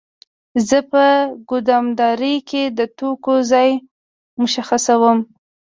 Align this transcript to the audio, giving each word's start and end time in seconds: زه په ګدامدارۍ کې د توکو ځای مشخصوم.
زه 0.67 0.77
په 0.91 1.05
ګدامدارۍ 1.49 2.35
کې 2.49 2.63
د 2.77 2.79
توکو 2.97 3.35
ځای 3.51 3.69
مشخصوم. 4.41 5.19